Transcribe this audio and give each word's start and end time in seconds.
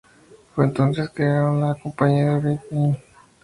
Fue 0.55 0.65
entonces 0.65 1.09
que 1.09 1.17
crearon 1.17 1.61
la 1.61 1.75
compañía 1.75 2.35
BirdMan 2.39 2.59
Inc. 2.71 2.99